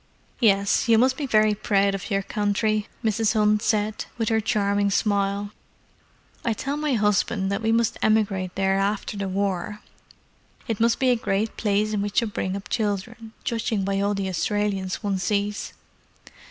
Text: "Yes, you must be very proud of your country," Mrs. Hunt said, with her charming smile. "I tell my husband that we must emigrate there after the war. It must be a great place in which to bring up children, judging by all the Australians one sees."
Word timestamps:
"Yes, 0.39 0.87
you 0.89 0.97
must 0.97 1.15
be 1.15 1.27
very 1.27 1.53
proud 1.53 1.93
of 1.93 2.09
your 2.09 2.23
country," 2.23 2.87
Mrs. 3.05 3.33
Hunt 3.35 3.61
said, 3.61 4.05
with 4.17 4.29
her 4.29 4.41
charming 4.41 4.89
smile. 4.89 5.51
"I 6.43 6.53
tell 6.53 6.75
my 6.75 6.93
husband 6.93 7.51
that 7.51 7.61
we 7.61 7.71
must 7.71 7.99
emigrate 8.01 8.55
there 8.55 8.79
after 8.79 9.15
the 9.15 9.29
war. 9.29 9.81
It 10.67 10.79
must 10.79 10.97
be 10.97 11.11
a 11.11 11.15
great 11.15 11.55
place 11.55 11.93
in 11.93 12.01
which 12.01 12.17
to 12.17 12.25
bring 12.25 12.55
up 12.55 12.67
children, 12.67 13.33
judging 13.43 13.83
by 13.85 14.01
all 14.01 14.15
the 14.15 14.27
Australians 14.27 15.03
one 15.03 15.19
sees." 15.19 15.71